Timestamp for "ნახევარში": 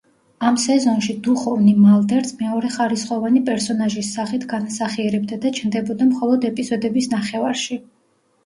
7.17-7.79